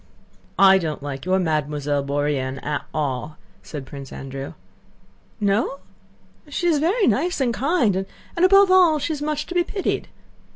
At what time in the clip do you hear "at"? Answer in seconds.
2.65-2.85